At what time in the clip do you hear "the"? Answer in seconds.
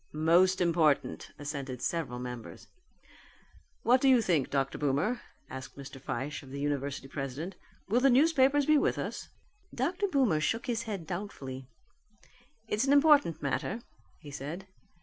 6.49-6.59, 7.99-8.09